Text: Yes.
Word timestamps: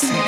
Yes. 0.00 0.27